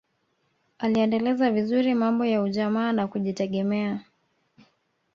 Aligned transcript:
aliendeleza 0.79 1.51
vizuri 1.51 1.93
mambo 1.93 2.25
ya 2.25 2.41
ujamaa 2.41 2.91
na 2.91 3.07
kujitegemea 3.07 4.05